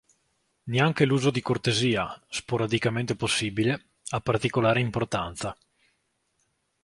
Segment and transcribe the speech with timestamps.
[0.63, 5.55] Neanche l'uso di cortesia, sporadicamente possibile, ha particolare importanza.